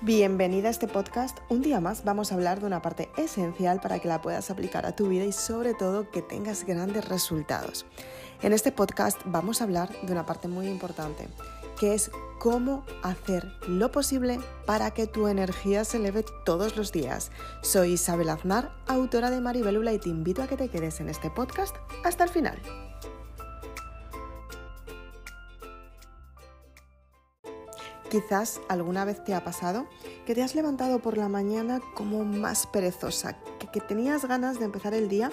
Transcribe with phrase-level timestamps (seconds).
[0.00, 1.38] Bienvenida a este podcast.
[1.48, 4.86] Un día más vamos a hablar de una parte esencial para que la puedas aplicar
[4.86, 7.84] a tu vida y sobre todo que tengas grandes resultados.
[8.40, 11.28] En este podcast vamos a hablar de una parte muy importante,
[11.80, 17.32] que es cómo hacer lo posible para que tu energía se eleve todos los días.
[17.62, 21.28] Soy Isabel Aznar, autora de Maribelula y te invito a que te quedes en este
[21.28, 21.74] podcast
[22.04, 22.87] hasta el final.
[28.10, 29.86] Quizás alguna vez te ha pasado
[30.24, 33.36] que te has levantado por la mañana como más perezosa,
[33.72, 35.30] que, tenías ganas de empezar el día,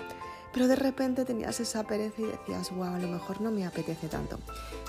[0.52, 4.10] pero de repente tenías esa pereza y decías, wow, a lo mejor no me apetece
[4.10, 4.40] tanto.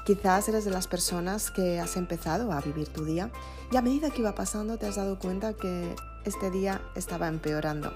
[0.05, 3.30] Quizás eres de las personas que has empezado a vivir tu día
[3.71, 5.95] y a medida que iba pasando te has dado cuenta que
[6.25, 7.93] este día estaba empeorando.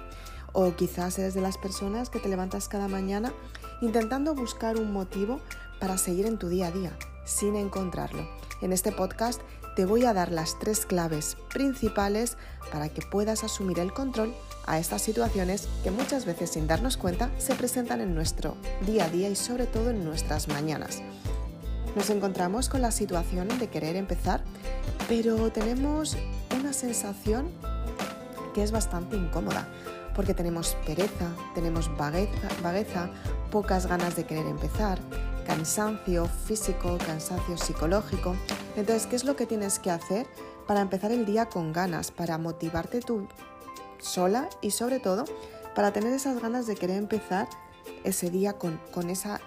[0.53, 3.33] O quizás eres de las personas que te levantas cada mañana
[3.81, 5.41] intentando buscar un motivo
[5.81, 6.97] para seguir en tu día a día,
[7.31, 8.29] sin encontrarlo.
[8.61, 9.41] En este podcast
[9.77, 12.37] te voy a dar las tres claves principales
[12.73, 14.35] para que puedas asumir el control
[14.67, 19.09] a estas situaciones que muchas veces sin darnos cuenta se presentan en nuestro día a
[19.09, 21.03] día y sobre todo en nuestras mañanas.
[21.97, 24.43] Nos encontramos con la situación de querer empezar,
[25.09, 26.17] pero tenemos
[26.59, 27.51] una sensación
[28.55, 29.69] que es bastante incómoda,
[30.15, 33.11] porque tenemos pereza, tenemos vagueza,
[33.51, 34.99] pocas ganas de querer empezar,
[35.47, 38.35] cansancio físico, cansancio psicológico.
[38.77, 40.27] Entonces, ¿qué es lo que tienes que hacer
[40.67, 43.29] para empezar el día con ganas, para motivarte tú
[43.99, 45.25] sola y sobre todo
[45.75, 47.49] para tener esas ganas de querer empezar
[48.05, 49.41] ese día con, con esa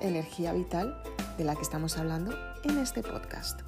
[0.00, 1.02] energía vital
[1.36, 3.60] de la que estamos hablando en este podcast?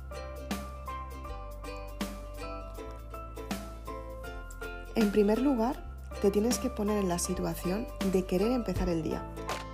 [4.94, 5.82] En primer lugar,
[6.20, 9.22] te tienes que poner en la situación de querer empezar el día.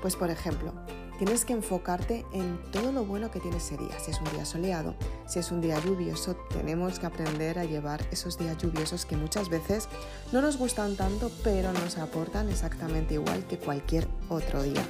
[0.00, 0.72] Pues por ejemplo,
[1.18, 3.98] Tienes que enfocarte en todo lo bueno que tiene ese día.
[3.98, 4.94] Si es un día soleado,
[5.26, 9.48] si es un día lluvioso, tenemos que aprender a llevar esos días lluviosos que muchas
[9.48, 9.88] veces
[10.32, 14.82] no nos gustan tanto, pero nos aportan exactamente igual que cualquier otro día.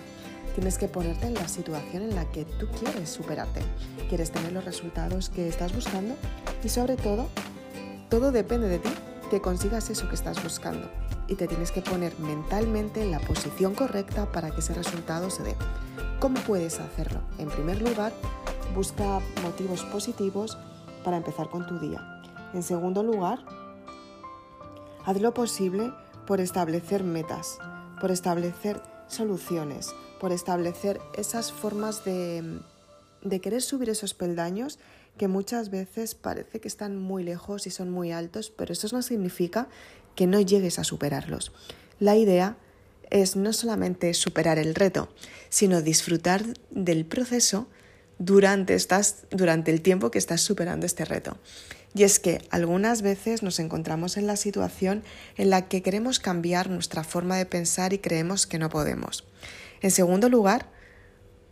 [0.57, 3.61] Tienes que ponerte en la situación en la que tú quieres superarte,
[4.09, 6.17] quieres tener los resultados que estás buscando
[6.65, 7.29] y sobre todo,
[8.09, 8.91] todo depende de ti
[9.31, 10.89] que consigas eso que estás buscando
[11.29, 15.43] y te tienes que poner mentalmente en la posición correcta para que ese resultado se
[15.43, 15.55] dé.
[16.19, 17.21] ¿Cómo puedes hacerlo?
[17.39, 18.11] En primer lugar,
[18.75, 20.57] busca motivos positivos
[21.05, 22.23] para empezar con tu día.
[22.55, 23.41] En segundo lugar,
[25.05, 25.93] haz lo posible
[26.27, 27.59] por establecer metas,
[28.01, 32.61] por establecer soluciones, por establecer esas formas de,
[33.21, 34.79] de querer subir esos peldaños
[35.19, 39.03] que muchas veces parece que están muy lejos y son muy altos, pero eso no
[39.03, 39.69] significa
[40.15, 41.53] que no llegues a superarlos.
[42.01, 42.57] La idea
[43.11, 45.09] es no solamente superar el reto,
[45.49, 47.69] sino disfrutar del proceso
[48.19, 51.39] durante, estás, durante el tiempo que estás superando este reto.
[51.95, 55.03] Y es que algunas veces nos encontramos en la situación
[55.37, 59.25] en la que queremos cambiar nuestra forma de pensar y creemos que no podemos.
[59.81, 60.71] En segundo lugar,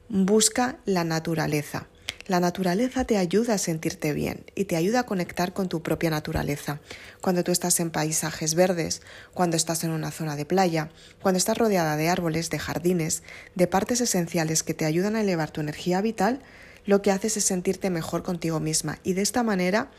[0.09, 1.89] busca la naturaleza.
[2.27, 6.09] La naturaleza te ayuda a sentirte bien y te ayuda a conectar con tu propia
[6.09, 6.81] naturaleza.
[7.21, 9.03] Cuando tú estás en paisajes verdes,
[9.35, 10.89] cuando estás en una zona de playa,
[11.21, 13.23] cuando estás rodeada de árboles, de jardines,
[13.55, 16.41] de partes esenciales que te ayudan a elevar tu energía vital,
[16.87, 19.91] lo que haces es sentirte mejor contigo misma y de esta manera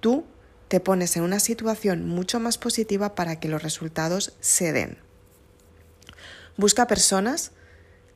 [0.00, 0.24] tú
[0.66, 4.98] te pones en una situación mucho más positiva para que los resultados se den.
[6.56, 7.52] Busca personas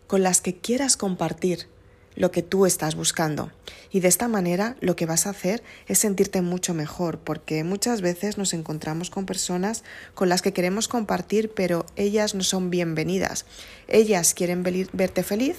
[0.09, 1.69] con las que quieras compartir
[2.17, 3.51] lo que tú estás buscando.
[3.91, 8.01] Y de esta manera lo que vas a hacer es sentirte mucho mejor, porque muchas
[8.01, 13.47] veces nos encontramos con personas con las que queremos compartir, pero ellas no son bienvenidas.
[13.89, 15.59] Ellas quieren verte feliz,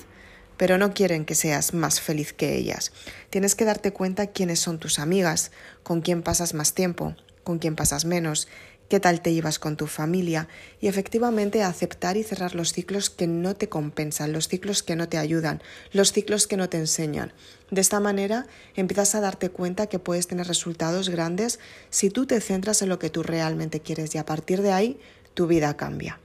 [0.57, 2.91] pero no quieren que seas más feliz que ellas.
[3.29, 5.51] Tienes que darte cuenta quiénes son tus amigas,
[5.83, 8.47] con quién pasas más tiempo, con quién pasas menos,
[8.89, 10.47] qué tal te llevas con tu familia
[10.79, 15.09] y efectivamente aceptar y cerrar los ciclos que no te compensan, los ciclos que no
[15.09, 17.33] te ayudan, los ciclos que no te enseñan.
[17.71, 21.59] De esta manera empiezas a darte cuenta que puedes tener resultados grandes
[21.89, 24.99] si tú te centras en lo que tú realmente quieres y a partir de ahí
[25.33, 26.19] tu vida cambia.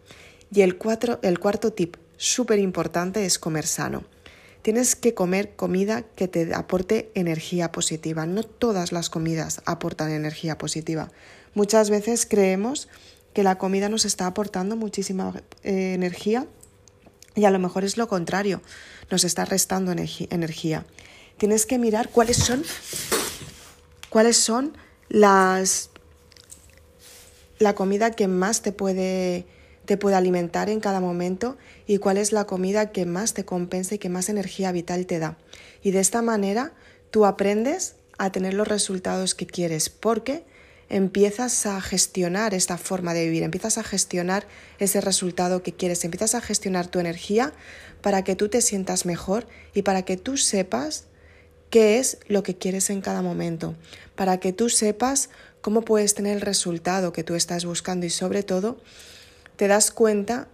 [0.53, 0.79] Y el,
[1.23, 4.05] el cuarto tip súper importante es comer sano.
[4.63, 8.27] Tienes que comer comida que te aporte energía positiva.
[8.27, 11.11] No todas las comidas aportan energía positiva.
[11.55, 12.89] Muchas veces creemos
[13.33, 16.47] que la comida nos está aportando muchísima eh, energía
[17.35, 18.61] y a lo mejor es lo contrario,
[19.11, 20.85] nos está restando energía.
[21.39, 22.63] Tienes que mirar cuáles son
[24.11, 24.77] cuáles son
[25.09, 25.91] las
[27.59, 29.47] la comida que más te puede
[29.91, 33.97] te puede alimentar en cada momento y cuál es la comida que más te compensa
[33.97, 35.37] y que más energía vital te da.
[35.83, 36.73] Y de esta manera
[37.11, 40.45] tú aprendes a tener los resultados que quieres porque
[40.89, 44.47] empiezas a gestionar esta forma de vivir, empiezas a gestionar
[44.79, 47.53] ese resultado que quieres, empiezas a gestionar tu energía
[48.01, 51.07] para que tú te sientas mejor y para que tú sepas
[51.69, 53.75] qué es lo que quieres en cada momento,
[54.15, 58.45] para que tú sepas cómo puedes tener el resultado que tú estás buscando y sobre
[58.45, 58.79] todo
[59.61, 60.49] te das cuenta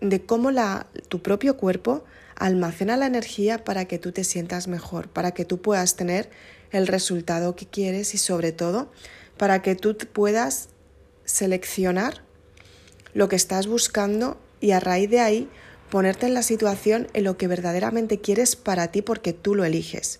[0.00, 2.02] de cómo la, tu propio cuerpo
[2.34, 6.28] almacena la energía para que tú te sientas mejor, para que tú puedas tener
[6.72, 8.90] el resultado que quieres y sobre todo
[9.36, 10.70] para que tú puedas
[11.24, 12.24] seleccionar
[13.14, 15.48] lo que estás buscando y a raíz de ahí
[15.88, 20.18] ponerte en la situación en lo que verdaderamente quieres para ti porque tú lo eliges.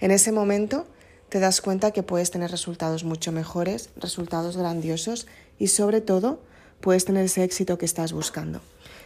[0.00, 0.86] En ese momento
[1.28, 5.26] te das cuenta que puedes tener resultados mucho mejores, resultados grandiosos
[5.58, 6.40] y sobre todo
[6.80, 8.60] puedes tener ese éxito que estás buscando.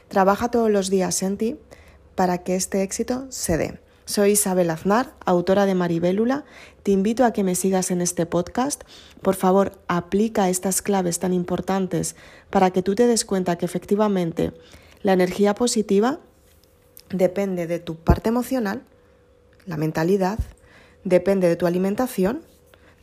[0.08, 1.56] Trabaja todos los días en ti
[2.14, 3.80] para que este éxito se dé.
[4.04, 6.44] Soy Isabel Aznar, autora de Maribélula.
[6.82, 8.82] Te invito a que me sigas en este podcast.
[9.22, 12.16] Por favor, aplica estas claves tan importantes
[12.50, 14.52] para que tú te des cuenta que efectivamente
[15.02, 16.18] la energía positiva
[17.10, 18.82] depende de tu parte emocional,
[19.64, 20.38] la mentalidad,
[21.04, 22.42] depende de tu alimentación,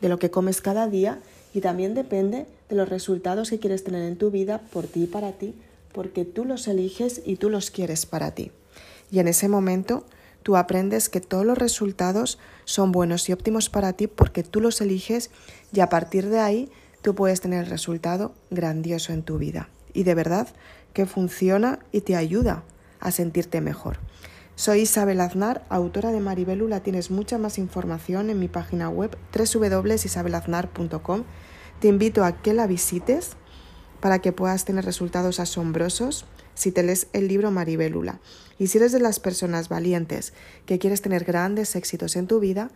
[0.00, 1.20] de lo que comes cada día
[1.58, 5.06] y también depende de los resultados que quieres tener en tu vida por ti y
[5.08, 5.56] para ti,
[5.92, 8.52] porque tú los eliges y tú los quieres para ti.
[9.10, 10.04] Y en ese momento
[10.44, 14.80] tú aprendes que todos los resultados son buenos y óptimos para ti porque tú los
[14.80, 15.30] eliges
[15.72, 16.70] y a partir de ahí
[17.02, 19.68] tú puedes tener el resultado grandioso en tu vida.
[19.92, 20.46] Y de verdad
[20.92, 22.62] que funciona y te ayuda
[23.00, 23.98] a sentirte mejor.
[24.54, 26.84] Soy Isabel Aznar, autora de Maribelula.
[26.84, 31.24] Tienes mucha más información en mi página web www.isabelaznar.com.
[31.80, 33.32] Te invito a que la visites
[34.00, 38.20] para que puedas tener resultados asombrosos si te lees el libro Maribelula.
[38.58, 40.32] Y si eres de las personas valientes
[40.66, 42.70] que quieres tener grandes éxitos en tu vida,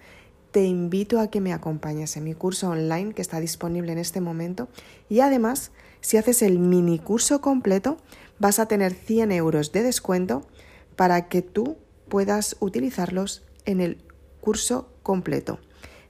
[0.52, 4.20] te invito a que me acompañes en mi curso online que está disponible en este
[4.20, 4.68] momento.
[5.08, 7.96] Y además, si haces el mini curso completo,
[8.38, 10.46] vas a tener 100 euros de descuento
[10.94, 11.76] para que tú
[12.08, 14.04] puedas utilizarlos en el
[14.40, 15.58] curso completo.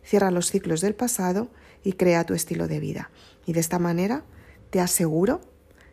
[0.05, 1.49] Cierra los ciclos del pasado
[1.85, 3.11] y crea tu estilo de vida.
[3.47, 4.25] Y de esta manera
[4.71, 5.41] te aseguro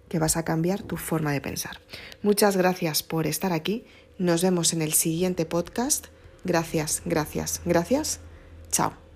[0.07, 1.79] que vas a cambiar tu forma de pensar.
[2.21, 3.85] Muchas gracias por estar aquí.
[4.17, 6.07] Nos vemos en el siguiente podcast.
[6.43, 8.19] Gracias, gracias, gracias.
[8.71, 9.08] Chao.